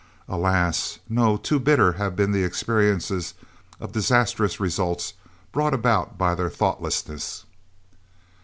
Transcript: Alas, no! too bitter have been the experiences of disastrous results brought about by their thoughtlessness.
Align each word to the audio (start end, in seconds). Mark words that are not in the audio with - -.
Alas, 0.27 0.97
no! 1.07 1.37
too 1.37 1.59
bitter 1.59 1.91
have 1.93 2.15
been 2.15 2.31
the 2.31 2.43
experiences 2.43 3.35
of 3.79 3.91
disastrous 3.91 4.59
results 4.59 5.13
brought 5.51 5.75
about 5.75 6.17
by 6.17 6.33
their 6.33 6.49
thoughtlessness. 6.49 7.45